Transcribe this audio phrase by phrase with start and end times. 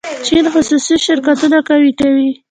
[0.25, 2.27] چین خصوصي شرکتونه قوي کړي.